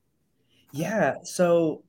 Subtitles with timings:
[0.72, 1.16] Yeah.
[1.24, 1.82] So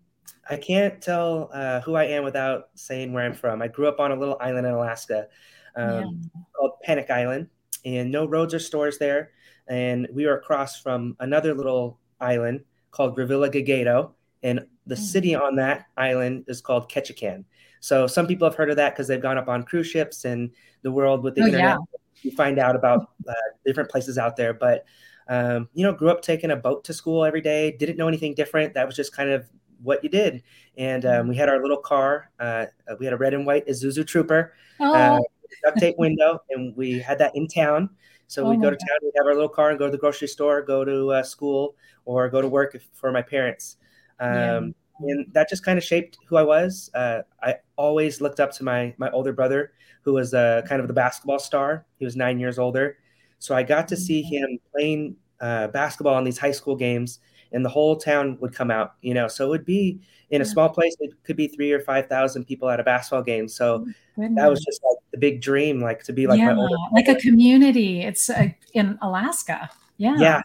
[0.49, 3.61] I can't tell uh, who I am without saying where I'm from.
[3.61, 5.27] I grew up on a little island in Alaska
[5.75, 5.89] um,
[6.33, 6.41] yeah.
[6.55, 7.47] called Pennock Island,
[7.85, 9.31] and no roads or stores there.
[9.67, 14.11] And we are across from another little island called Revillagigedo,
[14.43, 15.03] and the mm-hmm.
[15.03, 17.43] city on that island is called Ketchikan.
[17.79, 20.51] So some people have heard of that because they've gone up on cruise ships and
[20.81, 21.77] the world with the oh, internet.
[21.77, 21.99] Yeah.
[22.23, 23.33] You find out about uh,
[23.66, 24.85] different places out there, but
[25.29, 27.75] um, you know, grew up taking a boat to school every day.
[27.77, 28.73] Didn't know anything different.
[28.73, 29.45] That was just kind of
[29.81, 30.43] what you did.
[30.77, 32.31] And um, we had our little car.
[32.39, 32.65] Uh,
[32.99, 34.93] we had a red and white Isuzu Trooper, uh, oh.
[34.93, 35.19] uh,
[35.63, 37.89] duct tape window, and we had that in town.
[38.27, 39.97] So oh we go to town, we have our little car and go to the
[39.97, 43.77] grocery store, go to uh, school, or go to work if, for my parents.
[44.19, 44.59] Um, yeah.
[44.99, 46.89] And that just kind of shaped who I was.
[46.93, 49.71] Uh, I always looked up to my my older brother,
[50.01, 51.85] who was uh, kind of the basketball star.
[51.97, 52.97] He was nine years older,
[53.39, 54.53] so I got to see mm-hmm.
[54.53, 57.19] him playing basketball in these high school games
[57.52, 59.28] and the whole town would come out, you know.
[59.28, 60.00] So it would be
[60.30, 63.24] in a small place, it could be three or five thousand people at a basketball
[63.24, 63.47] game.
[63.47, 63.85] So
[64.16, 64.35] Goodness.
[64.35, 66.56] that was just like the big dream, like to be like yeah,
[66.91, 68.02] like a community.
[68.02, 69.69] It's uh, in Alaska.
[69.97, 70.18] Yeah.
[70.19, 70.41] Yeah.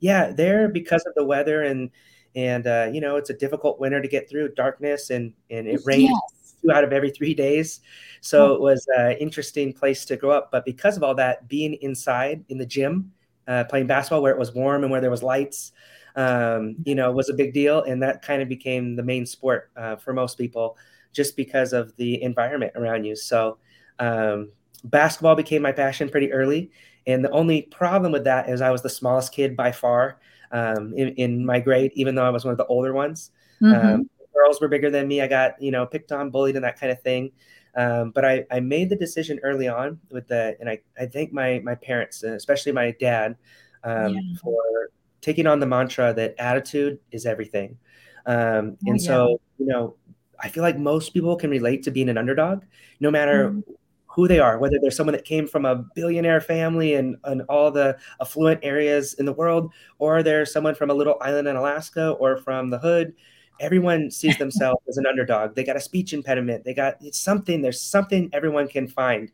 [0.00, 0.32] Yeah.
[0.32, 1.90] There because of the weather and
[2.36, 5.80] and uh, you know, it's a difficult winter to get through, darkness and and it
[5.84, 6.54] rains yes.
[6.62, 7.80] two out of every three days.
[8.20, 8.54] So oh.
[8.54, 10.50] it was an interesting place to grow up.
[10.50, 13.12] But because of all that, being inside in the gym,
[13.46, 15.72] uh, playing basketball where it was warm and where there was lights,
[16.16, 17.82] um, you know, was a big deal.
[17.82, 20.76] And that kind of became the main sport uh, for most people
[21.12, 23.16] just because of the environment around you.
[23.16, 23.58] So
[23.98, 24.50] um,
[24.84, 26.70] basketball became my passion pretty early.
[27.06, 30.20] And the only problem with that is I was the smallest kid by far
[30.52, 33.30] um, in, in, my grade, even though I was one of the older ones.
[33.60, 33.86] Mm-hmm.
[33.86, 35.20] Um, girls were bigger than me.
[35.20, 37.30] I got, you know, picked on, bullied, and that kind of thing.
[37.76, 41.32] Um, but I, I made the decision early on with the, and I, I thank
[41.32, 43.36] my, my parents, especially my dad,
[43.82, 44.20] um, yeah.
[44.40, 44.90] for
[45.24, 47.78] taking on the mantra that attitude is everything.
[48.26, 49.06] Um, and oh, yeah.
[49.06, 49.96] so, you know,
[50.38, 52.62] I feel like most people can relate to being an underdog,
[53.00, 53.60] no matter mm-hmm.
[54.06, 57.70] who they are, whether they're someone that came from a billionaire family and, and all
[57.70, 62.10] the affluent areas in the world, or they're someone from a little island in Alaska
[62.10, 63.14] or from the hood.
[63.60, 65.54] Everyone sees themselves as an underdog.
[65.54, 66.64] They got a speech impediment.
[66.64, 67.62] They got it's something.
[67.62, 69.32] There's something everyone can find.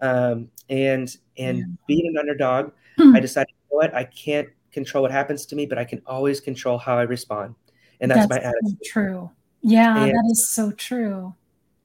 [0.00, 1.64] Um, and and yeah.
[1.88, 5.66] being an underdog, I decided, you know what, I can't control what happens to me,
[5.66, 7.54] but I can always control how I respond.
[8.00, 8.78] And that's, that's my attitude.
[8.84, 9.30] True.
[9.60, 11.34] Yeah, and that is so true.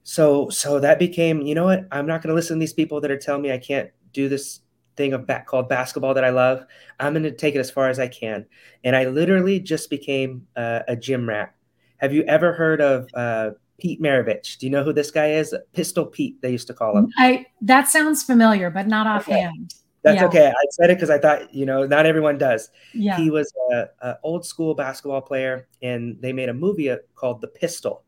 [0.02, 1.86] So so that became, you know what?
[1.92, 4.28] I'm not going to listen to these people that are telling me I can't do
[4.28, 4.60] this
[4.96, 6.64] thing of back called basketball that I love.
[6.98, 8.46] I'm going to take it as far as I can.
[8.82, 11.54] And I literally just became uh, a gym rat.
[11.98, 14.58] Have you ever heard of uh, Pete Maravich?
[14.58, 15.54] Do you know who this guy is?
[15.72, 17.12] Pistol Pete, they used to call him.
[17.16, 19.72] I that sounds familiar, but not offhand.
[19.72, 19.87] Okay.
[20.02, 20.26] That's yeah.
[20.26, 20.48] okay.
[20.48, 22.70] I said it because I thought, you know, not everyone does.
[22.94, 23.16] Yeah.
[23.16, 27.40] He was a, a old school basketball player, and they made a movie uh, called
[27.40, 28.04] The Pistol.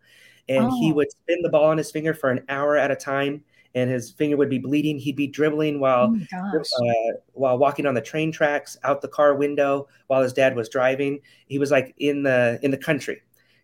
[0.48, 0.80] And oh.
[0.80, 3.42] he would spin the ball on his finger for an hour at a time,
[3.74, 4.98] and his finger would be bleeding.
[4.98, 9.34] He'd be dribbling while oh uh, while walking on the train tracks, out the car
[9.34, 11.20] window, while his dad was driving.
[11.46, 13.22] He was like in the in the country,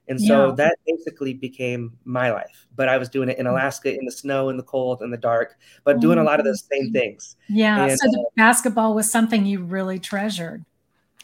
[0.09, 0.55] and so yeah.
[0.55, 2.67] that basically became my life.
[2.75, 3.51] But I was doing it in mm.
[3.51, 6.47] Alaska in the snow, in the cold, in the dark, but doing a lot of
[6.47, 7.37] those same things.
[7.49, 7.87] Yeah.
[7.87, 10.65] And, so the uh, basketball was something you really treasured.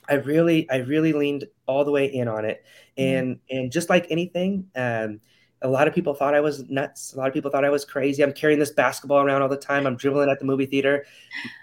[0.08, 2.64] I really, I really leaned all the way in on it.
[2.96, 3.40] And mm.
[3.50, 5.20] and just like anything, um,
[5.62, 7.14] a lot of people thought I was nuts.
[7.14, 8.22] A lot of people thought I was crazy.
[8.22, 9.86] I'm carrying this basketball around all the time.
[9.86, 11.06] I'm dribbling at the movie theater.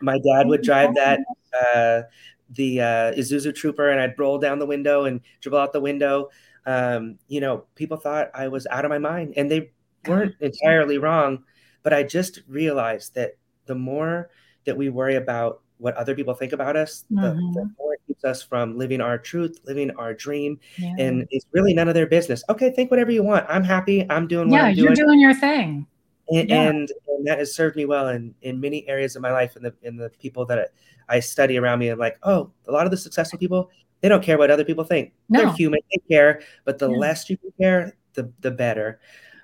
[0.02, 1.20] My dad would drive that
[1.54, 2.04] uh,
[2.52, 6.30] the uh, Isuzu Trooper, and I'd roll down the window and dribble out the window
[6.66, 9.72] um, you know, people thought I was out of my mind, and they
[10.08, 11.44] weren't entirely wrong.
[11.84, 14.30] But I just realized that the more
[14.66, 17.22] that we worry about what other people think about us, mm-hmm.
[17.22, 17.68] the, the, mm-hmm.
[17.78, 20.60] more it keeps us from living our truth, living our dream.
[20.78, 20.96] Yeah.
[21.00, 22.44] And it's really none of their business.
[22.50, 23.46] Okay, think whatever you want.
[23.50, 24.06] I'm happy.
[24.10, 25.88] I'm doing yeah, I'm you're doing your thing.
[26.32, 26.62] And, yeah.
[26.64, 29.66] and, and that has served me well in in many areas of my life and
[29.66, 30.74] the in the people that
[31.08, 31.88] I study around me.
[31.88, 33.70] I'm like, oh, a lot of the successful people,
[34.02, 35.14] they don't care what other people think.
[35.30, 35.42] No.
[35.42, 36.98] They're human, they care, but the yeah.
[36.98, 39.00] less you care, the the better.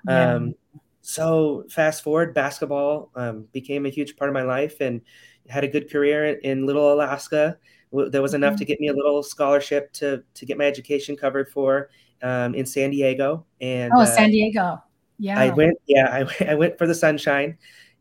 [0.08, 0.34] Yeah.
[0.34, 0.54] Um,
[1.02, 5.00] so fast forward, basketball um, became a huge part of my life, and
[5.48, 7.58] had a good career in Little Alaska.
[7.92, 8.58] There was enough mm-hmm.
[8.58, 11.90] to get me a little scholarship to to get my education covered for
[12.22, 13.46] um, in San Diego.
[13.60, 14.82] And oh, uh, San Diego,
[15.18, 15.38] yeah.
[15.38, 17.56] I went, yeah, I, I went for the sunshine.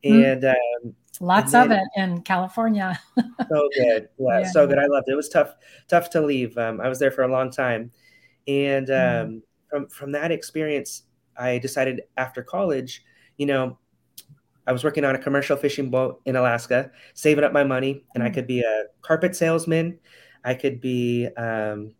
[0.05, 0.87] And mm-hmm.
[0.87, 2.99] um, Lots then, of it in California.
[3.17, 4.09] so good.
[4.17, 4.77] Yeah, yeah, so good.
[4.77, 5.13] I loved it.
[5.13, 5.55] It was tough,
[5.87, 6.57] tough to leave.
[6.57, 7.91] Um, I was there for a long time.
[8.47, 9.23] And mm.
[9.23, 9.41] um, mm.
[9.69, 11.03] from, from that experience,
[11.37, 13.03] I decided after college,
[13.37, 13.77] you know,
[14.67, 18.23] I was working on a commercial fishing boat in Alaska, saving up my money, and
[18.23, 18.27] mm.
[18.27, 19.99] I could be a carpet salesman.
[20.43, 21.93] I could be, um,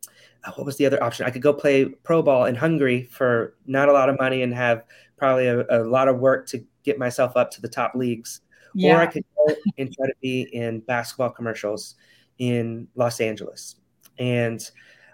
[0.45, 1.25] oh, what was the other option?
[1.25, 4.53] I could go play pro ball in Hungary for not a lot of money and
[4.53, 4.83] have
[5.17, 8.41] probably a, a lot of work to get myself up to the top leagues
[8.75, 8.95] yeah.
[8.95, 11.95] or I could go and try to be in basketball commercials
[12.37, 13.77] in Los Angeles.
[14.19, 14.61] And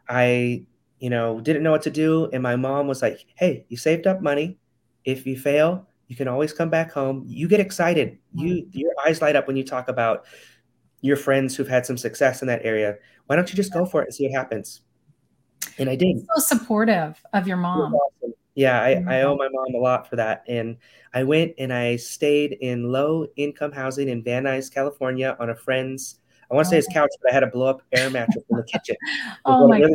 [0.09, 0.65] I,
[0.99, 2.29] you know, didn't know what to do.
[2.33, 4.57] And my mom was like, hey, you saved up money.
[5.05, 7.23] If you fail, you can always come back home.
[7.27, 8.17] You get excited.
[8.33, 10.25] You your eyes light up when you talk about
[10.99, 12.95] your friends who've had some success in that area.
[13.25, 14.81] Why don't you just go for it and see what happens?
[15.77, 16.17] And I did.
[16.35, 17.95] So supportive of your mom.
[18.55, 20.43] Yeah, I, I owe my mom a lot for that.
[20.47, 20.77] And
[21.13, 25.55] I went and I stayed in low income housing in Van Nuys, California on a
[25.55, 26.19] friend's,
[26.49, 26.93] I want to say his oh.
[26.93, 28.97] couch, but I had a blow up air mattress in the kitchen.
[29.45, 29.93] oh my really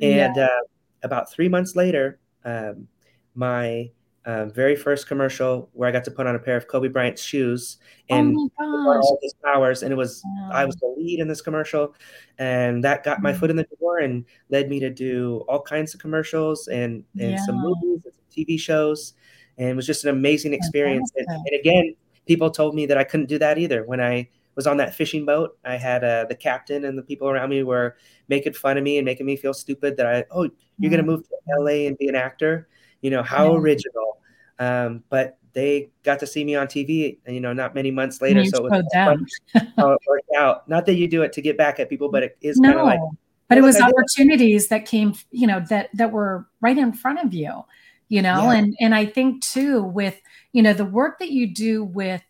[0.00, 0.44] And yeah.
[0.46, 0.60] uh,
[1.02, 2.88] about three months later, um,
[3.34, 3.90] my
[4.26, 7.22] um, very first commercial where I got to put on a pair of Kobe Bryant's
[7.22, 7.78] shoes
[8.10, 9.82] and oh all his powers.
[9.82, 10.50] And it was wow.
[10.52, 11.94] I was the lead in this commercial,
[12.38, 13.38] and that got my mm.
[13.38, 17.32] foot in the door and led me to do all kinds of commercials and and
[17.32, 17.44] yeah.
[17.46, 19.14] some movies and some TV shows.
[19.56, 21.12] And it was just an amazing experience.
[21.16, 21.94] And, and, again,
[22.26, 23.84] people told me that I couldn't do that either.
[23.84, 27.28] When I was on that fishing boat, I had uh, the captain and the people
[27.28, 27.96] around me were
[28.28, 31.06] making fun of me and making me feel stupid that I, oh, you're going to
[31.06, 32.68] move to LA and be an actor
[33.02, 34.19] you know how original
[34.60, 38.44] um, but they got to see me on tv you know not many months later
[38.44, 38.84] so it was
[39.76, 40.68] how it worked out.
[40.68, 42.80] Not that you do it to get back at people but it is no, kind
[42.80, 43.00] of like
[43.48, 47.34] but it was opportunities that came you know that that were right in front of
[47.34, 47.64] you
[48.08, 48.44] you know?
[48.44, 48.58] Yeah.
[48.58, 50.20] and and i think too with
[50.52, 52.22] you know the work that you do with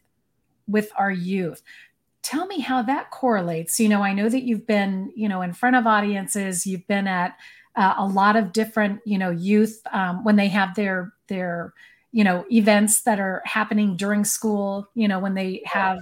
[0.67, 1.63] with our youth
[2.23, 3.81] tell me how that correlates.
[3.81, 6.67] You know i know that you've been you know in front of audiences.
[6.67, 7.37] You've been at
[7.77, 11.73] uh, a lot of different you know youth um, when they have their their
[12.13, 15.99] you know events that are happening during school you know when they have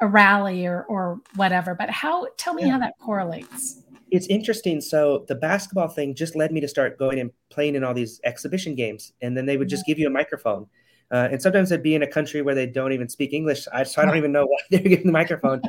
[0.00, 2.72] a rally or or whatever but how tell me yeah.
[2.72, 7.18] how that correlates it's interesting so the basketball thing just led me to start going
[7.18, 10.10] and playing in all these exhibition games and then they would just give you a
[10.10, 10.66] microphone
[11.10, 13.68] uh, and sometimes I'd be in a country where they don't even speak English.
[13.72, 15.60] I, so I don't even know why they're giving the microphone.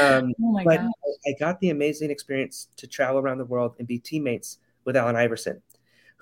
[0.00, 0.88] Um, oh but I,
[1.26, 5.16] I got the amazing experience to travel around the world and be teammates with Allen
[5.16, 5.60] Iverson,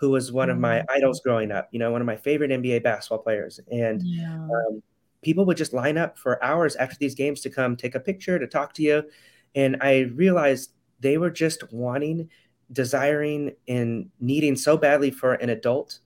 [0.04, 0.96] who was one of my mm-hmm.
[0.96, 3.58] idols growing up, you know, one of my favorite NBA basketball players.
[3.72, 4.34] And yeah.
[4.34, 4.82] um,
[5.22, 8.38] people would just line up for hours after these games to come take a picture,
[8.38, 9.04] to talk to you.
[9.54, 12.28] And I realized they were just wanting,
[12.70, 16.00] desiring, and needing so badly for an adult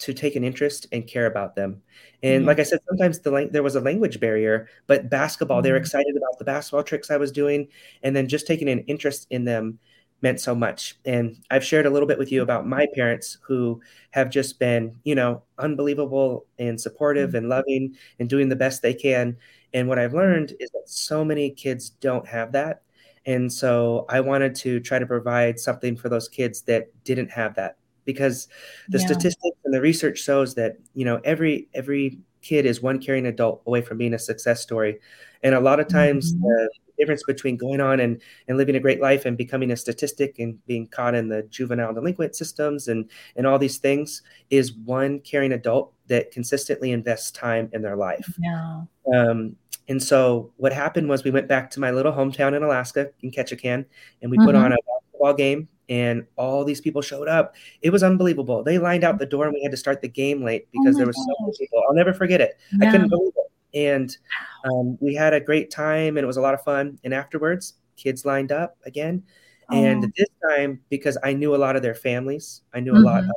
[0.00, 1.80] to take an interest and care about them.
[2.24, 2.48] And mm-hmm.
[2.48, 5.62] like I said, sometimes the lang- there was a language barrier, but basketball, mm-hmm.
[5.62, 7.68] they were excited about the basketball tricks I was doing,
[8.02, 9.78] and then just taking an interest in them
[10.24, 10.98] meant so much.
[11.04, 14.98] And I've shared a little bit with you about my parents who have just been,
[15.04, 17.36] you know, unbelievable and supportive mm-hmm.
[17.36, 19.36] and loving and doing the best they can.
[19.74, 22.82] And what I've learned is that so many kids don't have that.
[23.26, 27.54] And so I wanted to try to provide something for those kids that didn't have
[27.56, 27.76] that
[28.06, 28.48] because
[28.88, 29.06] the yeah.
[29.06, 33.62] statistics and the research shows that, you know, every every kid is one caring adult
[33.66, 35.00] away from being a success story.
[35.42, 36.42] And a lot of times mm-hmm.
[36.42, 40.38] the difference between going on and, and living a great life and becoming a statistic
[40.38, 45.20] and being caught in the juvenile delinquent systems and, and all these things is one
[45.20, 48.36] caring adult that consistently invests time in their life.
[48.38, 48.82] Yeah.
[49.14, 49.56] Um,
[49.88, 53.30] and so what happened was we went back to my little hometown in Alaska in
[53.30, 53.84] Ketchikan
[54.22, 54.46] and we mm-hmm.
[54.46, 57.54] put on a basketball game and all these people showed up.
[57.82, 58.62] It was unbelievable.
[58.62, 60.98] They lined out the door and we had to start the game late because oh
[60.98, 61.82] there was so many people.
[61.86, 62.58] I'll never forget it.
[62.72, 62.88] Yeah.
[62.88, 63.43] I couldn't believe it.
[63.74, 64.16] And
[64.64, 66.98] um, we had a great time and it was a lot of fun.
[67.04, 69.22] And afterwards, kids lined up again.
[69.70, 69.82] Oh.
[69.82, 73.02] And this time, because I knew a lot of their families, I knew mm-hmm.
[73.02, 73.30] a lot mm-hmm.
[73.30, 73.36] of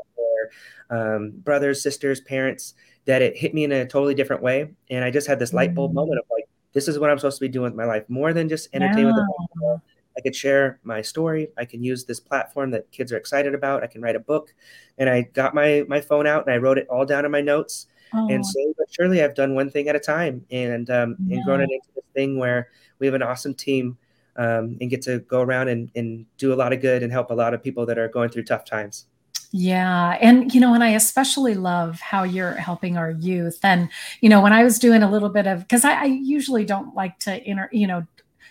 [0.90, 2.74] their um, brothers, sisters, parents,
[3.06, 4.74] that it hit me in a totally different way.
[4.90, 6.00] And I just had this light bulb mm-hmm.
[6.00, 8.34] moment of like, this is what I'm supposed to be doing with my life more
[8.34, 9.78] than just entertain yeah.
[10.18, 11.50] I could share my story.
[11.58, 13.84] I can use this platform that kids are excited about.
[13.84, 14.54] I can write a book.
[14.98, 17.42] And I got my my phone out and I wrote it all down in my
[17.42, 17.88] notes.
[18.14, 18.28] Oh.
[18.30, 21.38] And slowly but surely, I've done one thing at a time, and um, yeah.
[21.38, 23.98] and grown it into this thing where we have an awesome team
[24.38, 27.32] um, and get to go around and, and do a lot of good and help
[27.32, 29.06] a lot of people that are going through tough times.
[29.52, 30.18] Yeah.
[30.22, 33.60] And, you know, and I especially love how you're helping our youth.
[33.64, 36.66] And, you know, when I was doing a little bit of, because I, I, usually
[36.66, 38.06] don't like to, inter, you know,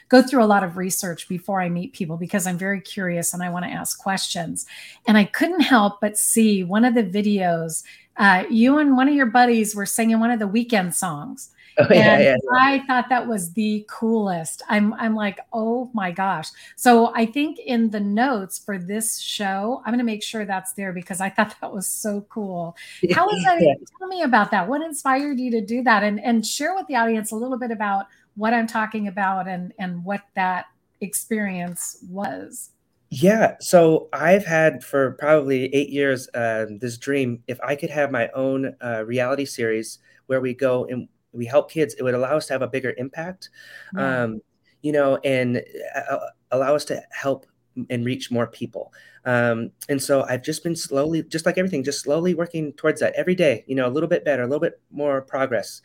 [0.08, 3.42] go through a lot of research before I meet people because I'm very curious and
[3.42, 4.64] I want to ask questions.
[5.06, 7.82] And I couldn't help but see one of the videos
[8.18, 11.50] uh, you and one of your buddies were singing one of the Weeknd songs.
[11.78, 14.62] Oh, yeah, yeah, I thought that was the coolest.
[14.68, 16.48] I'm I'm like, oh my gosh.
[16.74, 20.94] So I think in the notes for this show, I'm gonna make sure that's there
[20.94, 22.76] because I thought that was so cool.
[23.12, 23.76] How was that?
[23.98, 24.68] Tell me about that.
[24.68, 26.02] What inspired you to do that?
[26.02, 28.06] And and share with the audience a little bit about
[28.36, 30.66] what I'm talking about and and what that
[31.02, 32.70] experience was.
[33.18, 37.42] Yeah, so I've had for probably eight years uh, this dream.
[37.46, 41.70] If I could have my own uh, reality series where we go and we help
[41.70, 43.48] kids, it would allow us to have a bigger impact,
[43.96, 44.24] yeah.
[44.24, 44.42] um,
[44.82, 45.62] you know, and
[45.94, 46.18] uh,
[46.50, 47.46] allow us to help
[47.88, 48.92] and reach more people.
[49.24, 53.14] Um, and so I've just been slowly, just like everything, just slowly working towards that
[53.14, 53.64] every day.
[53.66, 55.80] You know, a little bit better, a little bit more progress.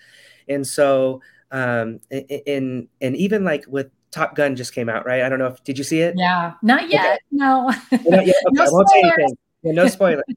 [0.50, 1.22] And so,
[1.52, 5.24] um, and and even like with Top Gun just came out, right?
[5.24, 6.16] I don't know if did you see it?
[6.18, 7.20] Yeah, not yet.
[7.34, 7.38] Okay.
[7.44, 7.72] No.
[7.92, 8.36] not yet.
[8.48, 9.38] Okay, no I won't say anything.
[9.64, 10.24] Yeah, no spoiler.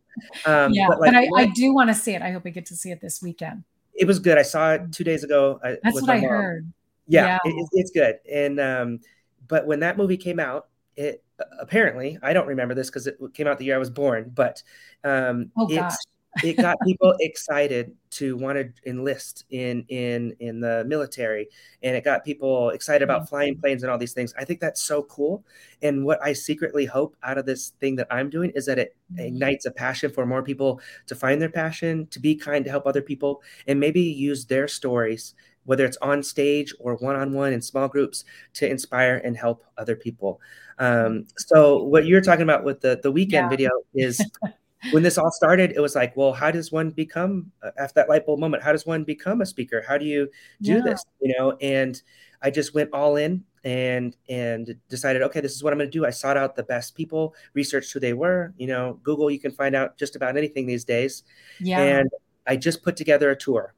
[0.46, 2.22] Um, yeah, but, like, but I, I, do want to see it.
[2.22, 3.64] I hope I get to see it this weekend.
[3.94, 4.38] It was good.
[4.38, 5.60] I saw it two days ago.
[5.62, 6.30] Uh, That's what I mom.
[6.30, 6.72] heard.
[7.08, 7.52] Yeah, yeah.
[7.52, 8.20] It, it's good.
[8.30, 9.00] And um,
[9.48, 11.24] but when that movie came out, it
[11.58, 14.62] apparently I don't remember this because it came out the year I was born, but
[15.02, 16.06] um, oh, it's
[16.42, 21.48] it got people excited to want to enlist in in in the military
[21.82, 23.28] and it got people excited about mm-hmm.
[23.28, 25.44] flying planes and all these things i think that's so cool
[25.82, 28.96] and what i secretly hope out of this thing that i'm doing is that it
[29.12, 29.26] mm-hmm.
[29.26, 32.86] ignites a passion for more people to find their passion to be kind to help
[32.86, 35.34] other people and maybe use their stories
[35.66, 40.40] whether it's on stage or one-on-one in small groups to inspire and help other people
[40.78, 43.48] um, so what you're talking about with the the Weeknd yeah.
[43.48, 44.20] video is
[44.90, 48.26] when this all started, it was like, well, how does one become after that light
[48.26, 48.62] bulb moment?
[48.62, 49.84] How does one become a speaker?
[49.86, 50.28] How do you
[50.62, 50.80] do yeah.
[50.84, 51.04] this?
[51.20, 52.00] You know, and
[52.42, 55.98] I just went all in and and decided, okay, this is what I'm going to
[55.98, 56.04] do.
[56.04, 58.52] I sought out the best people, researched who they were.
[58.56, 61.24] You know, Google, you can find out just about anything these days.
[61.60, 61.80] Yeah.
[61.80, 62.10] And
[62.46, 63.74] I just put together a tour.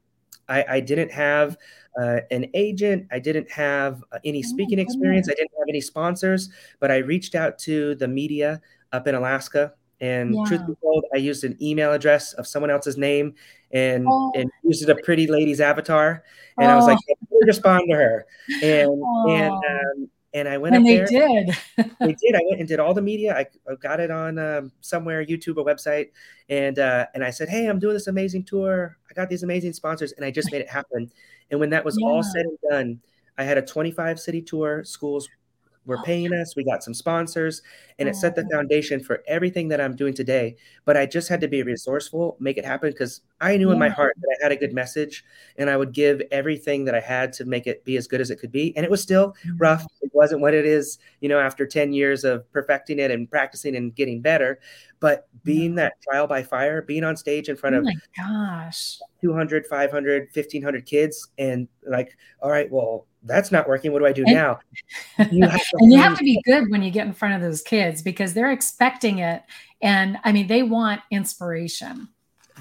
[0.49, 1.57] I, I didn't have
[1.99, 3.07] uh, an agent.
[3.11, 5.29] I didn't have uh, any oh, speaking experience.
[5.29, 6.49] I didn't have any sponsors,
[6.79, 8.61] but I reached out to the media
[8.91, 10.43] up in Alaska and yeah.
[10.45, 13.33] truth be told, I used an email address of someone else's name
[13.71, 14.31] and oh.
[14.35, 16.23] and used a pretty lady's avatar.
[16.57, 16.73] And oh.
[16.73, 18.25] I was like, hey, respond to her.
[18.61, 19.29] And oh.
[19.29, 21.07] and um, and I went and they there.
[21.07, 21.49] did.
[21.77, 22.35] they did.
[22.35, 23.35] I went and did all the media.
[23.35, 26.09] I, I got it on um, somewhere, YouTube, a website,
[26.49, 28.97] and uh, and I said, hey, I'm doing this amazing tour.
[29.09, 31.11] I got these amazing sponsors, and I just made it happen.
[31.49, 32.07] And when that was yeah.
[32.07, 33.01] all said and done,
[33.37, 34.83] I had a 25 city tour.
[34.83, 35.29] Schools
[35.87, 36.55] were oh, paying us.
[36.55, 37.63] We got some sponsors,
[37.97, 38.55] and it set the oh.
[38.55, 40.57] foundation for everything that I'm doing today.
[40.85, 43.73] But I just had to be resourceful, make it happen because I knew yeah.
[43.73, 45.23] in my heart that I had a good message
[45.57, 48.31] and I would give everything that I had to make it be as good as
[48.31, 48.75] it could be.
[48.75, 49.57] And it was still mm-hmm.
[49.57, 49.85] rough.
[50.01, 53.75] It wasn't what it is, you know, after 10 years of perfecting it and practicing
[53.75, 54.59] and getting better.
[54.99, 58.97] But being that trial by fire, being on stage in front oh of my gosh,
[59.21, 63.91] 200, 500, 1500 kids and like, all right, well, that's not working.
[63.91, 64.59] What do I do and, now?
[65.31, 68.01] You and you have to be good when you get in front of those kids
[68.01, 69.43] because they're expecting it.
[69.81, 72.07] And I mean, they want inspiration.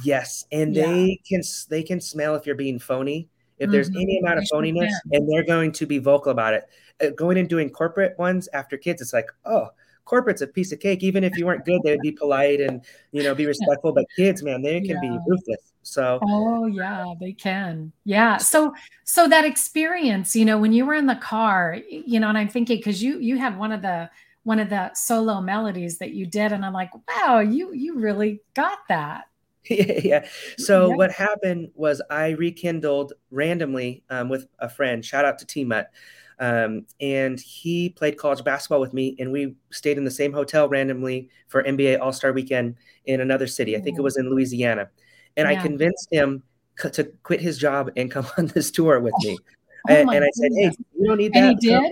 [0.02, 0.86] Yes, and yeah.
[0.86, 3.28] they can they can smell if you're being phony.
[3.58, 4.00] If there's mm-hmm.
[4.00, 6.64] any amount of phoniness, and they're going to be vocal about it.
[7.00, 9.70] Uh, going and doing corporate ones after kids, it's like, oh,
[10.04, 11.02] corporate's a piece of cake.
[11.02, 13.92] Even if you weren't good, they would be polite and you know be respectful.
[13.92, 15.10] But kids, man, they can yeah.
[15.10, 15.72] be ruthless.
[15.82, 17.92] So oh yeah, they can.
[18.04, 18.38] Yeah.
[18.38, 18.74] So
[19.04, 22.48] so that experience, you know, when you were in the car, you know, and I'm
[22.48, 24.10] thinking because you you had one of the
[24.42, 28.40] one of the solo melodies that you did, and I'm like, wow, you you really
[28.54, 29.24] got that.
[29.70, 30.00] yeah.
[30.02, 30.28] yeah.
[30.58, 30.96] So yeah.
[30.96, 35.04] what happened was I rekindled randomly um, with a friend.
[35.04, 35.90] Shout out to T Mutt.
[36.38, 40.68] Um, and he played college basketball with me, and we stayed in the same hotel
[40.68, 43.76] randomly for NBA All Star Weekend in another city.
[43.76, 44.90] I think it was in Louisiana.
[45.36, 45.58] And yeah.
[45.58, 46.42] I convinced him
[46.92, 49.38] to quit his job and come on this tour with me.
[49.88, 51.82] Oh, and, and I said, "Hey, you don't need that." And he did.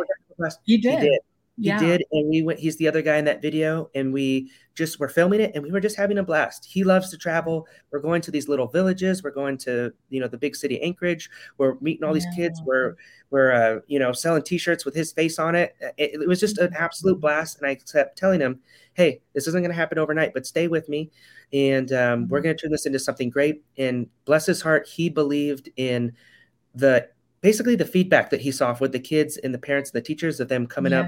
[0.64, 0.99] He did.
[1.00, 1.21] He did.
[1.56, 1.78] He yeah.
[1.78, 2.58] did, and we went.
[2.58, 5.70] He's the other guy in that video, and we just were filming it, and we
[5.70, 6.64] were just having a blast.
[6.64, 7.68] He loves to travel.
[7.92, 9.23] We're going to these little villages.
[9.23, 11.30] We're going to you know the big city Anchorage.
[11.56, 12.46] We're meeting all these yeah.
[12.49, 12.61] kids.
[12.64, 12.96] We're
[13.30, 15.76] we're uh, you know selling T-shirts with his face on it.
[15.96, 16.20] it.
[16.23, 18.58] It was just an absolute blast, and I kept telling him,
[18.94, 21.12] "Hey, this isn't going to happen overnight, but stay with me,
[21.52, 22.46] and um, we're mm-hmm.
[22.46, 26.14] going to turn this into something great." And bless his heart, he believed in
[26.75, 27.08] the
[27.45, 30.41] basically the feedback that he saw with the kids and the parents and the teachers
[30.41, 31.01] of them coming yeah.
[31.01, 31.07] up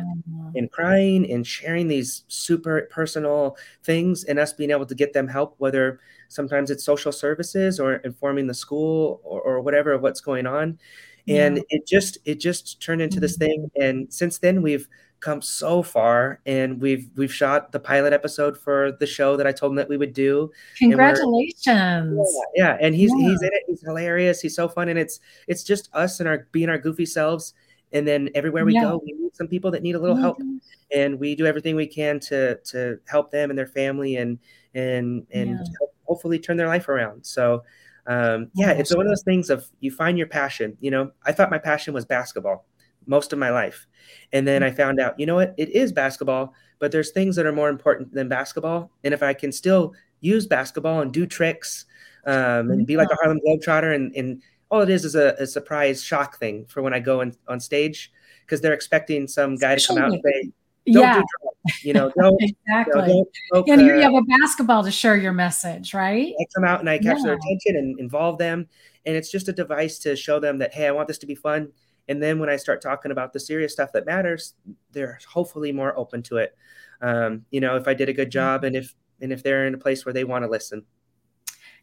[0.54, 5.26] and crying and sharing these super personal things and us being able to get them
[5.26, 10.20] help whether sometimes it's social services or informing the school or, or whatever of what's
[10.20, 10.78] going on
[11.26, 11.62] and yeah.
[11.70, 13.82] it just it just turned into this thing mm-hmm.
[13.82, 14.86] and since then we've
[15.20, 19.52] come so far and we've we've shot the pilot episode for the show that I
[19.52, 20.50] told him that we would do.
[20.78, 21.64] Congratulations.
[21.66, 22.16] Yeah,
[22.54, 23.28] yeah, and he's yeah.
[23.28, 23.62] he's in it.
[23.66, 24.40] He's hilarious.
[24.40, 27.54] He's so fun and it's it's just us and our being our goofy selves
[27.92, 28.82] and then everywhere we yeah.
[28.82, 30.56] go we meet some people that need a little help mm-hmm.
[30.92, 34.38] and we do everything we can to to help them and their family and
[34.74, 35.58] and and
[36.06, 37.24] hopefully turn their life around.
[37.24, 37.64] So
[38.06, 40.76] um, yeah, it's one of those things of you find your passion.
[40.80, 42.64] You know, I thought my passion was basketball
[43.06, 43.86] most of my life.
[44.32, 44.76] And then I mm-hmm.
[44.76, 48.12] found out, you know what, it is basketball, but there's things that are more important
[48.12, 48.90] than basketball.
[49.04, 51.86] And if I can still use basketball and do tricks
[52.26, 53.18] um, and be like a mm-hmm.
[53.22, 56.92] Harlem Globetrotter, and, and all it is is a, a surprise shock thing for when
[56.92, 58.12] I go in, on stage
[58.44, 60.50] because they're expecting some guy to come out and say,
[60.92, 61.14] don't yeah.
[61.14, 63.00] do drugs, you know, don't, exactly.
[63.00, 65.94] You know, don't smoke, and here uh, you have a basketball to share your message,
[65.94, 66.32] right?
[66.38, 67.24] I come out and I catch yeah.
[67.24, 68.68] their attention and involve them.
[69.04, 71.34] And it's just a device to show them that, hey, I want this to be
[71.34, 71.72] fun
[72.08, 74.54] and then when I start talking about the serious stuff that matters,
[74.92, 76.56] they're hopefully more open to it.
[77.00, 79.74] Um, you know, if I did a good job and if and if they're in
[79.74, 80.84] a place where they want to listen.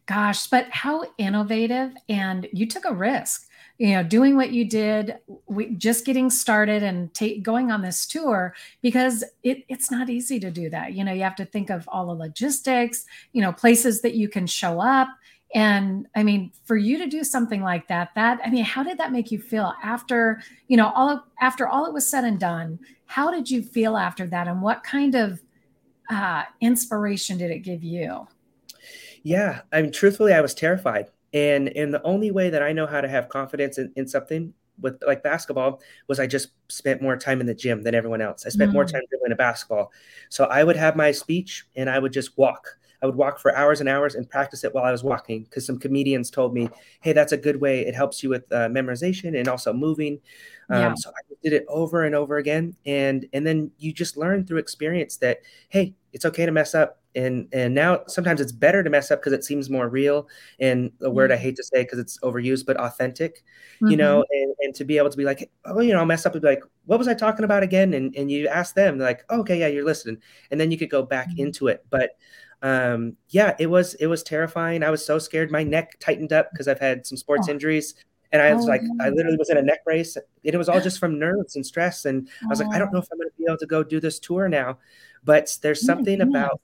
[0.06, 5.16] Gosh, but how innovative and you took a risk you know doing what you did
[5.46, 10.38] we, just getting started and ta- going on this tour because it, it's not easy
[10.38, 13.52] to do that you know you have to think of all the logistics you know
[13.52, 15.08] places that you can show up
[15.54, 18.98] and i mean for you to do something like that that i mean how did
[18.98, 22.78] that make you feel after you know all after all it was said and done
[23.06, 25.40] how did you feel after that and what kind of
[26.10, 28.26] uh, inspiration did it give you
[29.22, 32.86] yeah i mean truthfully i was terrified and and the only way that i know
[32.86, 37.16] how to have confidence in, in something with like basketball was I just spent more
[37.16, 38.44] time in the gym than everyone else.
[38.46, 38.74] I spent mm.
[38.74, 39.92] more time dribbling a basketball.
[40.30, 42.76] So I would have my speech and I would just walk.
[43.04, 45.66] I would walk for hours and hours and practice it while I was walking because
[45.66, 46.70] some comedians told me,
[47.02, 47.80] hey, that's a good way.
[47.80, 50.20] It helps you with uh, memorization and also moving.
[50.70, 50.94] Um, yeah.
[50.94, 54.56] So I did it over and over again, and and then you just learn through
[54.56, 58.88] experience that hey, it's okay to mess up, and and now sometimes it's better to
[58.88, 60.26] mess up because it seems more real.
[60.58, 61.42] And the word I mm-hmm.
[61.42, 63.88] hate to say because it's overused, but authentic, mm-hmm.
[63.88, 66.24] you know, and, and to be able to be like, oh, you know, I'll mess
[66.24, 67.92] up and be like, what was I talking about again?
[67.92, 70.16] And and you ask them, like, oh, okay, yeah, you're listening,
[70.50, 71.40] and then you could go back mm-hmm.
[71.40, 72.12] into it, but
[72.64, 74.82] um, yeah, it was it was terrifying.
[74.82, 75.52] I was so scared.
[75.52, 77.52] My neck tightened up because I've had some sports oh.
[77.52, 77.94] injuries,
[78.34, 80.16] and I was oh, like, I literally was in a neck brace.
[80.16, 82.04] And it was all just from nerves and stress.
[82.04, 83.84] And I was like, I don't know if I'm going to be able to go
[83.84, 84.78] do this tour now.
[85.22, 86.30] But there's something mm-hmm.
[86.30, 86.60] about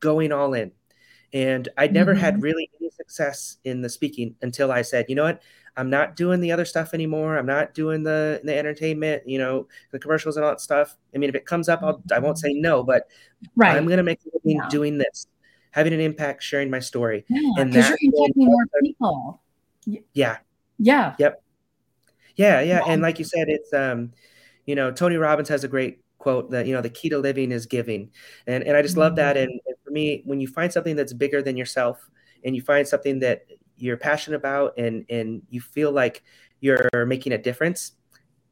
[0.00, 0.70] going all in.
[1.32, 2.20] And I never mm-hmm.
[2.20, 5.42] had really any success in the speaking until I said, you know what?
[5.78, 7.38] I'm not doing the other stuff anymore.
[7.38, 10.96] I'm not doing the the entertainment, you know, the commercials and all that stuff.
[11.14, 13.08] I mean, if it comes up, I'll I won't say no, but
[13.56, 13.76] right.
[13.76, 14.68] I'm gonna make a living yeah.
[14.68, 15.26] doing this.
[15.70, 17.24] having an impact, sharing my story.
[17.28, 19.42] Yeah, and because you're impacting more people.
[20.12, 20.38] Yeah.
[20.78, 21.14] Yeah.
[21.18, 21.42] Yep.
[22.36, 22.82] Yeah, yeah.
[22.86, 24.12] And like you said, it's um,
[24.66, 27.52] you know, Tony Robbins has a great quote that, you know, the key to living
[27.52, 28.10] is giving.
[28.46, 29.36] And and I just love that.
[29.36, 29.50] Mm-hmm.
[29.50, 32.08] And, and for me, when you find something that's bigger than yourself
[32.44, 33.46] and you find something that
[33.78, 36.22] you're passionate about and and you feel like
[36.60, 37.92] you're making a difference,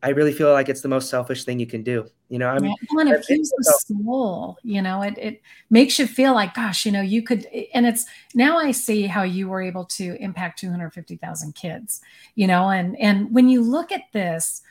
[0.02, 2.06] I really feel like it's the most selfish thing you can do.
[2.28, 6.06] You know, I'm yeah, well, it feels the soul, you know, it, it makes you
[6.06, 9.62] feel like, gosh, you know, you could, and it's now I see how you were
[9.62, 12.00] able to impact 250,000 kids,
[12.34, 14.62] you know, and, and when you look at this,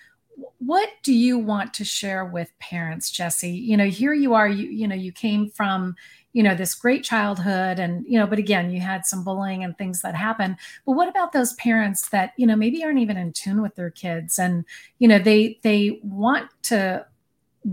[0.59, 3.49] what do you want to share with parents, Jesse?
[3.49, 5.95] You know, here you are, you, you know, you came from,
[6.35, 9.77] you know this great childhood and you know but again you had some bullying and
[9.77, 13.31] things that happen but what about those parents that you know maybe aren't even in
[13.31, 14.65] tune with their kids and
[14.99, 17.05] you know they they want to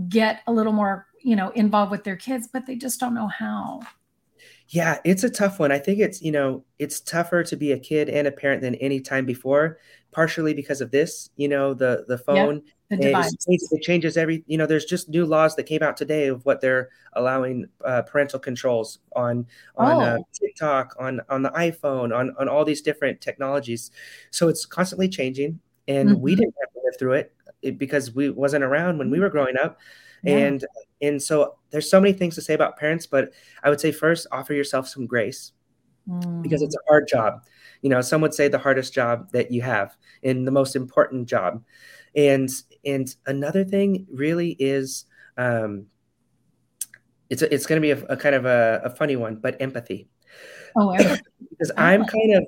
[0.07, 3.27] get a little more you know involved with their kids but they just don't know
[3.27, 3.81] how?
[4.69, 5.73] Yeah it's a tough one.
[5.73, 8.75] I think it's you know it's tougher to be a kid and a parent than
[8.75, 9.77] any time before
[10.13, 12.55] partially because of this you know the the phone.
[12.55, 12.63] yep
[13.01, 16.45] it, it, changes every you know there's just new laws that came out today of
[16.45, 20.01] what they're allowing uh, parental controls on on uh, oh.
[20.01, 23.91] uh, tiktok on on the iphone on on all these different technologies
[24.31, 26.21] so it's constantly changing and mm-hmm.
[26.21, 29.29] we didn't have to live through it, it, because we wasn't around when we were
[29.29, 29.79] growing up
[30.23, 30.37] yeah.
[30.37, 30.65] and
[31.01, 33.31] and so there's so many things to say about parents but
[33.63, 35.51] i would say first offer yourself some grace
[36.09, 36.41] mm.
[36.41, 37.43] because it's a hard job
[37.81, 41.27] you know some would say the hardest job that you have and the most important
[41.27, 41.61] job
[42.15, 42.49] and
[42.85, 45.05] and another thing really is
[45.37, 45.87] um,
[47.29, 49.59] it's a, it's going to be a, a, kind of a, a, funny one, but
[49.59, 50.07] empathy.
[50.75, 50.91] Oh,
[51.49, 52.45] because I'm kind of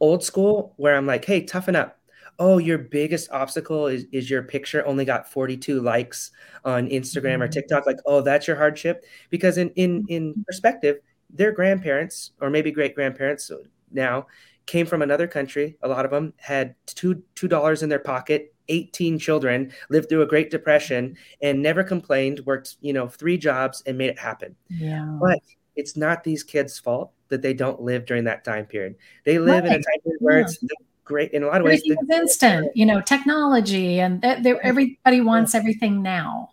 [0.00, 1.98] old school where I'm like, hey, toughen up.
[2.38, 6.30] Oh, your biggest obstacle is, is your picture only got 42 likes
[6.64, 7.42] on Instagram mm-hmm.
[7.42, 7.86] or TikTok.
[7.86, 9.04] Like, oh, that's your hardship.
[9.28, 13.50] Because in in in perspective, their grandparents or maybe great grandparents
[13.92, 14.26] now
[14.64, 15.76] came from another country.
[15.82, 20.22] A lot of them had two two dollars in their pocket 18 children, lived through
[20.22, 24.54] a Great Depression, and never complained, worked, you know, three jobs and made it happen.
[24.68, 25.18] Yeah.
[25.20, 25.40] But
[25.76, 28.96] it's not these kids' fault that they don't live during that time period.
[29.24, 29.74] They live right.
[29.74, 30.44] in a time period where yeah.
[30.44, 30.58] it's
[31.04, 31.98] great in a lot of everything ways.
[32.10, 36.50] Is instant, you know, technology, and everybody wants everything now.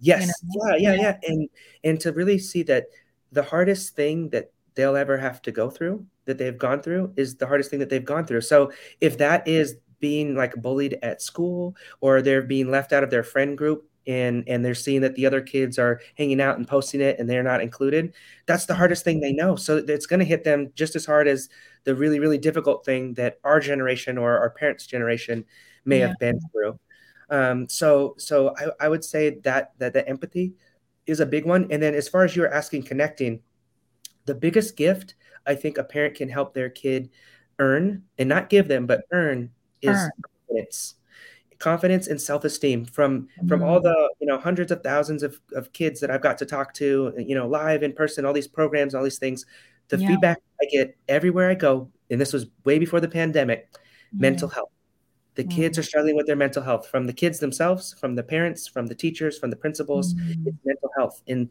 [0.00, 0.76] Yes, you know?
[0.76, 1.48] yeah, yeah, yeah, and
[1.84, 2.86] and to really see that
[3.30, 7.36] the hardest thing that they'll ever have to go through that they've gone through is
[7.36, 8.40] the hardest thing that they've gone through.
[8.42, 13.08] So if that is being like bullied at school or they're being left out of
[13.08, 16.68] their friend group and and they're seeing that the other kids are hanging out and
[16.68, 18.12] posting it and they're not included
[18.46, 19.54] that's the hardest thing they know.
[19.54, 21.48] So it's going to hit them just as hard as
[21.84, 25.44] the really really difficult thing that our generation or our parents generation
[25.84, 26.08] may yeah.
[26.08, 26.78] have been through.
[27.30, 30.54] Um, so so I, I would say that that the empathy
[31.06, 31.68] is a big one.
[31.70, 33.40] And then as far as you're asking connecting
[34.24, 35.14] the biggest gift
[35.46, 37.10] i think a parent can help their kid
[37.58, 39.50] earn and not give them but earn
[39.82, 40.10] is
[40.48, 40.94] confidence.
[41.58, 43.64] Confidence and self-esteem from from mm.
[43.64, 43.84] all mm-hmm.
[43.84, 47.14] the you know hundreds of thousands of, of kids that i've got to talk to
[47.16, 49.46] you know live in person all these programs all these things.
[49.88, 50.08] The yeah.
[50.08, 53.78] feedback i get everywhere i go and this was way before the pandemic yeah.
[54.12, 54.56] mental mm-hmm.
[54.56, 54.70] health.
[55.34, 55.86] The kids are mm-hmm.
[55.86, 59.38] struggling with their mental health from the kids themselves from the parents from the teachers
[59.38, 60.14] from the principals.
[60.18, 61.22] It's mental health.
[61.28, 61.48] And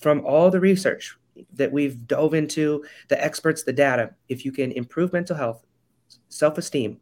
[0.00, 1.16] from all the research
[1.52, 5.64] that we've dove into the experts the data if you can improve mental health
[6.28, 6.98] self-esteem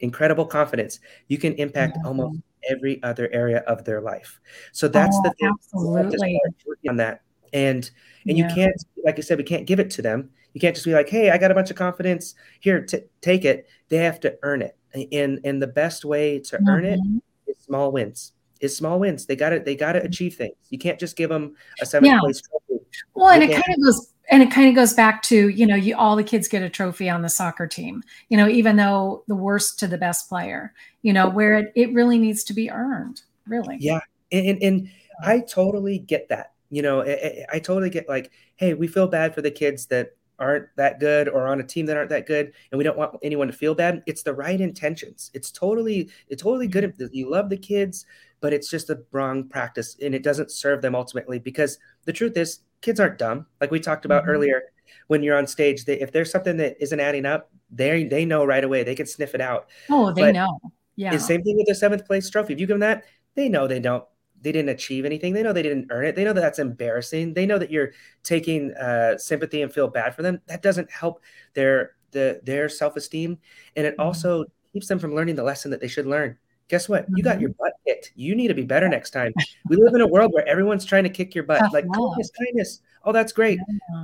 [0.00, 2.06] incredible confidence, you can impact mm-hmm.
[2.06, 4.40] almost every other area of their life.
[4.72, 6.40] So that's oh, the thing.
[6.46, 6.88] Absolutely.
[6.88, 7.22] On that.
[7.52, 7.90] And
[8.26, 8.48] and yeah.
[8.48, 10.30] you can't, like I said, we can't give it to them.
[10.52, 12.34] You can't just be like, "Hey, I got a bunch of confidence.
[12.60, 14.76] Here, t- take it." They have to earn it,
[15.12, 16.68] and and the best way to mm-hmm.
[16.68, 17.52] earn it mm-hmm.
[17.58, 18.32] small wins.
[18.60, 19.26] Is small wins.
[19.26, 20.56] They got to they got to achieve things.
[20.68, 22.20] You can't just give them a seventh yeah.
[22.20, 22.84] place trophy.
[23.14, 25.74] Well, and it kind of goes and it kind of goes back to you know
[25.74, 29.24] you all the kids get a trophy on the soccer team you know even though
[29.26, 32.70] the worst to the best player you know where it, it really needs to be
[32.70, 33.76] earned really.
[33.80, 34.00] Yeah.
[34.32, 34.88] And and
[35.22, 39.34] i totally get that you know I, I totally get like hey we feel bad
[39.34, 42.52] for the kids that aren't that good or on a team that aren't that good
[42.70, 44.02] and we don't want anyone to feel bad.
[44.06, 45.30] It's the right intentions.
[45.34, 48.06] It's totally it's totally good if you love the kids
[48.40, 52.36] but it's just a wrong practice and it doesn't serve them ultimately because the truth
[52.36, 53.46] is kids aren't dumb.
[53.60, 54.32] Like we talked about mm-hmm.
[54.32, 54.62] earlier,
[55.06, 58.44] when you're on stage, they, if there's something that isn't adding up, they they know
[58.44, 58.82] right away.
[58.82, 59.68] They can sniff it out.
[59.88, 60.58] Oh, they but know.
[60.96, 61.12] Yeah.
[61.12, 62.52] The same thing with the seventh place trophy.
[62.52, 64.04] If you give them that, they know they don't.
[64.42, 65.34] They didn't achieve anything.
[65.34, 66.16] They know they didn't earn it.
[66.16, 67.34] They know that that's embarrassing.
[67.34, 70.40] They know that you're taking uh, sympathy and feel bad for them.
[70.46, 71.22] That doesn't help
[71.54, 73.38] their the their self esteem,
[73.76, 74.02] and it mm-hmm.
[74.02, 76.38] also keeps them from learning the lesson that they should learn.
[76.68, 77.04] Guess what?
[77.04, 77.16] Mm-hmm.
[77.16, 77.42] You got mm-hmm.
[77.42, 78.12] your butt quit.
[78.16, 79.32] You need to be better next time.
[79.68, 81.60] We live in a world where everyone's trying to kick your butt.
[81.60, 82.80] Tough like kindness, kindness.
[83.04, 83.58] Oh, that's great.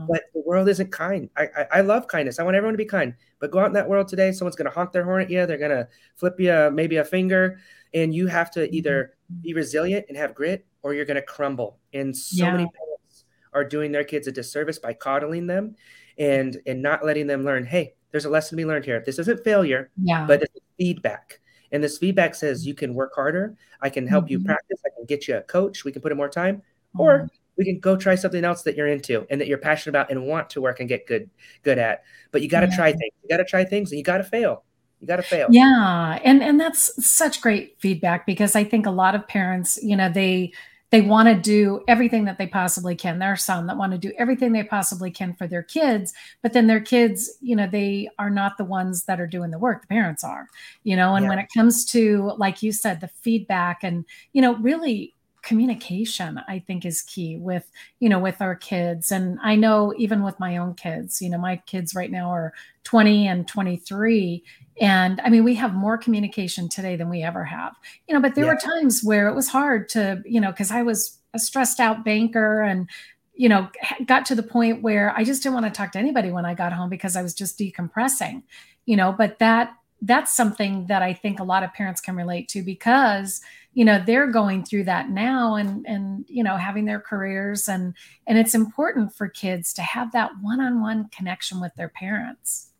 [0.08, 1.28] But the world isn't kind.
[1.36, 2.38] I, I, I love kindness.
[2.38, 3.14] I want everyone to be kind.
[3.38, 4.32] But go out in that world today.
[4.32, 5.46] Someone's going to honk their horn at you.
[5.46, 7.58] They're going to flip you a, maybe a finger,
[7.92, 9.42] and you have to either mm-hmm.
[9.42, 11.78] be resilient and have grit, or you're going to crumble.
[11.92, 12.52] And so yeah.
[12.52, 15.76] many parents are doing their kids a disservice by coddling them,
[16.18, 17.66] and and not letting them learn.
[17.66, 19.02] Hey, there's a lesson to be learned here.
[19.04, 20.24] This isn't failure, yeah.
[20.26, 21.40] but it's feedback.
[21.72, 23.56] And this feedback says you can work harder.
[23.80, 24.32] I can help mm-hmm.
[24.32, 24.80] you practice.
[24.84, 25.84] I can get you a coach.
[25.84, 27.00] We can put in more time, mm-hmm.
[27.00, 30.10] or we can go try something else that you're into and that you're passionate about
[30.10, 31.30] and want to work and get good
[31.62, 32.02] good at.
[32.30, 32.76] But you got to yeah.
[32.76, 33.12] try things.
[33.22, 34.64] You got to try things, and you got to fail.
[35.00, 35.48] You got to fail.
[35.50, 39.96] Yeah, and and that's such great feedback because I think a lot of parents, you
[39.96, 40.52] know, they
[40.90, 43.18] they want to do everything that they possibly can.
[43.18, 46.52] There are some that want to do everything they possibly can for their kids, but
[46.52, 49.82] then their kids, you know, they are not the ones that are doing the work.
[49.82, 50.46] The parents are,
[50.84, 51.30] you know, and yeah.
[51.30, 55.12] when it comes to, like you said, the feedback and, you know, really
[55.46, 59.12] communication i think is key with you know with our kids.
[59.12, 62.52] And i know even with my own kids you know my kids right now are
[62.82, 64.42] 20 and 23
[64.80, 67.74] and i mean we have more communication today than we ever have.
[68.08, 68.54] You know but there yeah.
[68.54, 72.04] were times where it was hard to you know because i was a stressed out
[72.04, 72.90] banker and
[73.34, 73.68] you know
[74.04, 76.54] got to the point where i just didn't want to talk to anybody when i
[76.54, 78.42] got home because i was just decompressing
[78.84, 82.48] you know but that that's something that i think a lot of parents can relate
[82.48, 83.40] to because
[83.76, 87.94] you know they're going through that now and and you know having their careers and
[88.26, 92.72] and it's important for kids to have that one-on-one connection with their parents.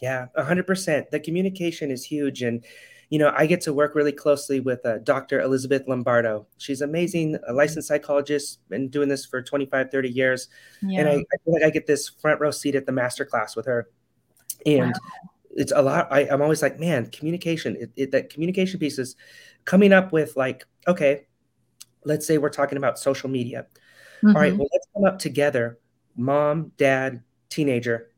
[0.00, 2.64] Yeah 100% the communication is huge and
[3.10, 6.46] you know i get to work really closely with uh, dr elizabeth lombardo.
[6.56, 10.48] She's amazing a licensed psychologist been doing this for 25 30 years.
[10.82, 11.00] Yeah.
[11.00, 13.54] and I, I, feel like i get this front row seat at the master class
[13.54, 13.88] with her.
[14.64, 15.30] And wow.
[15.50, 19.16] It's a lot I, am always like man communication it, it, that communication piece is
[19.68, 21.26] coming up with like, okay,
[22.04, 23.66] let's say we're talking about social media.
[24.24, 24.28] Mm-hmm.
[24.28, 24.58] All right, mm-hmm.
[24.60, 25.78] well, let's come up together,
[26.16, 28.10] mom, dad, teenager,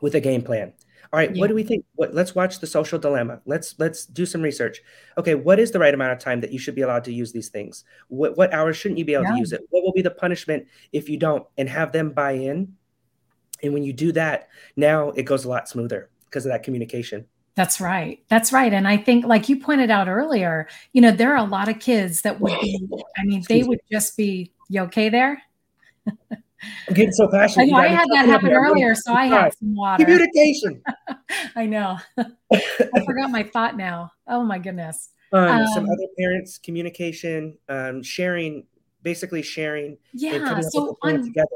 [0.00, 0.72] with a game plan.
[1.12, 1.40] All right, yeah.
[1.40, 1.84] what do we think?
[1.96, 3.42] What, let's watch the social dilemma.
[3.44, 4.80] Let's let's do some research.
[5.18, 7.30] Okay, what is the right amount of time that you should be allowed to use
[7.30, 7.84] these things?
[8.08, 9.32] What what hours shouldn't you be able yeah.
[9.32, 9.60] to use it?
[9.68, 11.46] What will be the punishment if you don't?
[11.58, 12.74] And have them buy in.
[13.62, 17.26] And when you do that, now it goes a lot smoother because of that communication.
[17.56, 18.22] That's right.
[18.28, 18.72] That's right.
[18.72, 21.78] And I think, like you pointed out earlier, you know, there are a lot of
[21.80, 22.88] kids that would be,
[23.18, 25.42] I mean, they would just be, you okay there?
[26.06, 27.64] I'm getting so passionate.
[27.64, 30.04] I, know, I had that happen earlier, so I had some water.
[30.04, 30.82] Communication.
[31.56, 31.98] I know.
[32.18, 34.12] I forgot my thought now.
[34.28, 35.10] Oh my goodness.
[35.32, 38.66] Um, um, some other parents, communication, um, sharing,
[39.02, 39.96] basically sharing.
[40.12, 40.60] Yeah.
[40.60, 41.48] so on, together.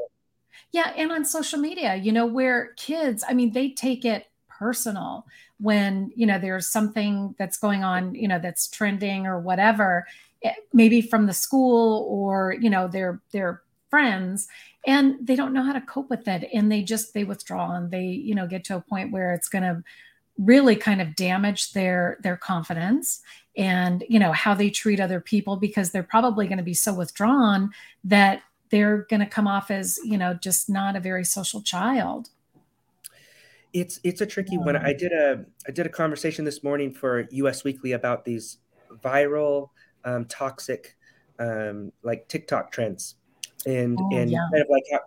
[0.71, 5.25] Yeah, and on social media, you know, where kids, I mean, they take it personal
[5.59, 10.05] when you know there's something that's going on you know that's trending or whatever
[10.43, 14.47] eh, maybe from the school or you know their their friends
[14.87, 17.91] and they don't know how to cope with it and they just they withdraw and
[17.91, 19.83] they you know get to a point where it's going to
[20.37, 23.21] really kind of damage their their confidence
[23.57, 26.93] and you know how they treat other people because they're probably going to be so
[26.93, 27.71] withdrawn
[28.03, 32.29] that they're going to come off as you know just not a very social child
[33.75, 34.77] it's it's a tricky one.
[34.77, 38.59] I did a I did a conversation this morning for US Weekly about these
[39.03, 39.69] viral
[40.05, 40.95] um, toxic
[41.39, 43.15] um, like TikTok trends,
[43.65, 44.47] and oh, and yeah.
[44.49, 44.99] kind of like how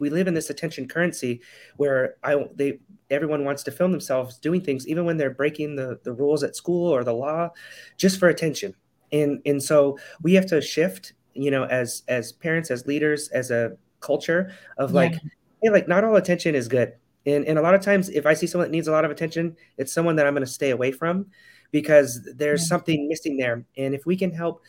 [0.00, 1.42] we live in this attention currency
[1.76, 6.00] where I they everyone wants to film themselves doing things even when they're breaking the
[6.02, 7.50] the rules at school or the law,
[7.98, 8.74] just for attention.
[9.12, 13.52] And and so we have to shift, you know, as as parents, as leaders, as
[13.52, 15.18] a culture of like, yeah.
[15.62, 16.94] hey, like not all attention is good
[17.26, 19.10] and, and a lot of times, if I see someone that needs a lot of
[19.10, 21.26] attention, it's someone that I'm going to stay away from
[21.70, 23.64] because there's something missing there.
[23.76, 24.62] And if we can help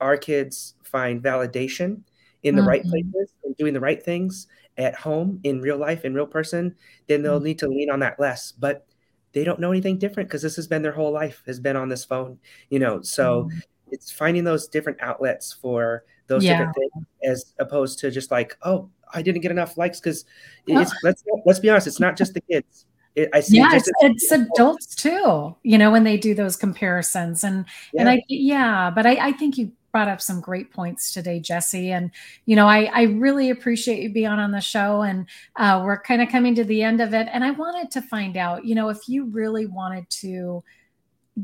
[0.00, 2.02] our kids find validation
[2.42, 2.68] in the mm-hmm.
[2.68, 6.74] right places and doing the right things at home, in real life, in real person,
[7.08, 7.44] then they'll mm-hmm.
[7.44, 8.52] need to lean on that less.
[8.52, 8.86] But
[9.32, 11.88] they don't know anything different because this has been their whole life has been on
[11.88, 12.38] this phone,
[12.70, 13.02] you know.
[13.02, 13.58] So mm-hmm.
[13.90, 16.52] it's finding those different outlets for those yeah.
[16.52, 20.24] different things as opposed to just like, oh, I didn't get enough likes because
[20.66, 22.86] it's let's let's be honest, it's not just the kids.
[23.14, 25.56] It, I see yeah, it's, it's adults too.
[25.62, 28.02] You know, when they do those comparisons, and yeah.
[28.02, 31.90] and I yeah, but I, I think you brought up some great points today, Jesse.
[31.90, 32.10] And
[32.46, 36.22] you know, I I really appreciate you being on the show, and uh, we're kind
[36.22, 37.28] of coming to the end of it.
[37.32, 40.62] And I wanted to find out, you know, if you really wanted to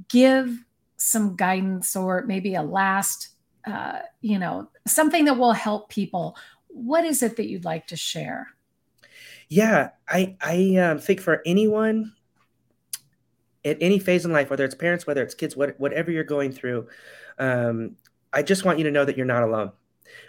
[0.08, 0.56] give
[0.96, 3.30] some guidance or maybe a last,
[3.66, 6.36] uh, you know, something that will help people
[6.74, 8.48] what is it that you'd like to share?
[9.48, 12.12] Yeah, I I um, think for anyone,
[13.64, 16.52] at any phase in life, whether it's parents, whether it's kids, what, whatever you're going
[16.52, 16.88] through,
[17.38, 17.96] um,
[18.32, 19.72] I just want you to know that you're not alone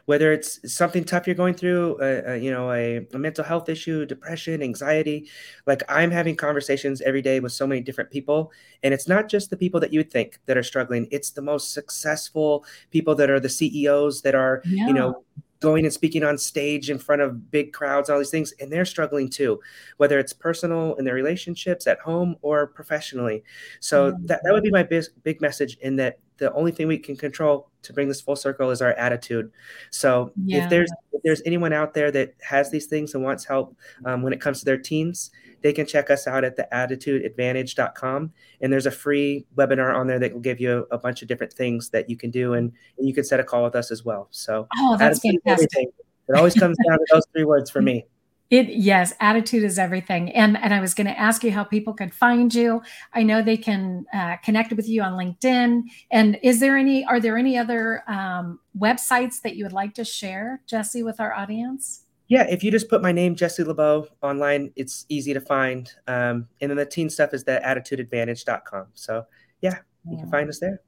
[0.05, 3.69] whether it's something tough you're going through, uh, uh, you know, a, a, mental health
[3.69, 5.29] issue, depression, anxiety.
[5.65, 8.51] Like I'm having conversations every day with so many different people,
[8.84, 11.08] and it's not just the people that you would think that are struggling.
[11.12, 14.88] It's the most successful people that are the CEOs that are, yeah.
[14.88, 15.23] you know,
[15.65, 18.86] going and speaking on stage in front of big crowds, all these things, and they're
[18.86, 19.60] struggling too,
[19.97, 23.43] whether it's personal in their relationships at home or professionally.
[23.80, 24.28] So mm-hmm.
[24.28, 27.15] that, that would be my big, big message in that the only thing we can
[27.15, 29.52] control to bring this full circle is our attitude.
[29.91, 30.63] So yeah.
[30.63, 34.21] if there's if there's anyone out there that has these things and wants help um,
[34.21, 38.34] when it comes to their teens, they can check us out at the attitudeadvantage.com.
[38.62, 41.28] And there's a free webinar on there that will give you a, a bunch of
[41.28, 43.91] different things that you can do, and, and, you can set a call with us
[43.91, 44.28] as well.
[44.32, 45.89] So oh, that's fantastic.
[46.28, 48.06] It always comes down to those three words for me.
[48.51, 50.31] It yes, attitude is everything.
[50.31, 52.81] And and I was going to ask you how people could find you.
[53.13, 55.84] I know they can uh, connect with you on LinkedIn.
[56.12, 57.03] And is there any?
[57.05, 61.34] Are there any other um, websites that you would like to share, Jesse, with our
[61.34, 62.03] audience?
[62.27, 65.91] Yeah, if you just put my name Jesse LeBeau online, it's easy to find.
[66.08, 68.88] Um, and then the teen stuff is the attitudeadvantage.com.
[68.95, 69.25] So
[69.62, 69.79] yeah,
[70.10, 70.81] you can find us there.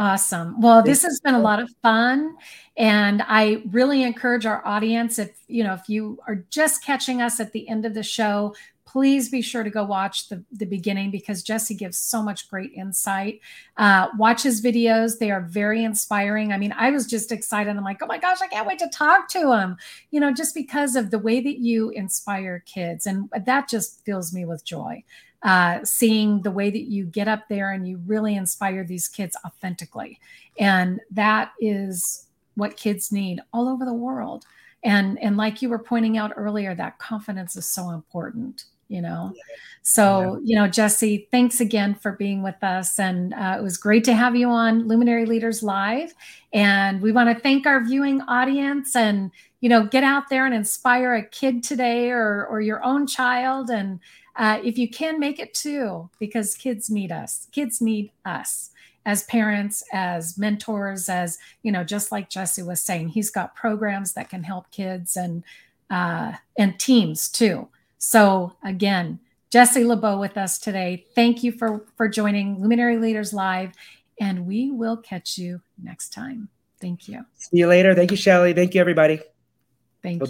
[0.00, 0.60] Awesome.
[0.60, 2.36] Well, this has been a lot of fun.
[2.76, 7.40] And I really encourage our audience if, you know, if you are just catching us
[7.40, 8.54] at the end of the show,
[8.86, 12.72] please be sure to go watch the, the beginning because Jesse gives so much great
[12.72, 13.40] insight.
[13.76, 15.18] Uh, watch his videos.
[15.18, 16.52] They are very inspiring.
[16.52, 17.76] I mean, I was just excited.
[17.76, 19.76] I'm like, oh my gosh, I can't wait to talk to him,
[20.12, 23.06] you know, just because of the way that you inspire kids.
[23.06, 25.02] And that just fills me with joy
[25.42, 29.36] uh, seeing the way that you get up there and you really inspire these kids
[29.44, 30.18] authentically.
[30.58, 34.44] And that is what kids need all over the world.
[34.82, 39.32] And, and like you were pointing out earlier, that confidence is so important you know?
[39.82, 42.98] So you know jesse thanks again for being with us.
[42.98, 46.12] And uh, it was great to have you on luminary leaders live.
[46.52, 50.54] And we want to thank our viewing audience and you know get out there and
[50.54, 53.70] inspire a kid today or or your own child.
[53.70, 54.00] And
[54.38, 57.48] uh, if you can make it too, because kids need us.
[57.52, 58.70] Kids need us
[59.04, 64.12] as parents, as mentors, as you know, just like Jesse was saying, he's got programs
[64.12, 65.42] that can help kids and
[65.90, 67.68] uh, and teams too.
[67.98, 69.18] So again,
[69.50, 71.06] Jesse LeBeau with us today.
[71.14, 73.72] Thank you for for joining Luminary Leaders Live,
[74.20, 76.48] and we will catch you next time.
[76.80, 77.24] Thank you.
[77.36, 77.94] See you later.
[77.94, 78.52] Thank you, Shelly.
[78.52, 79.20] Thank you, everybody.
[80.02, 80.26] Thank you.